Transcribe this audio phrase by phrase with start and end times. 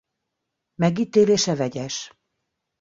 [0.73, 2.13] A megítélése vegyes.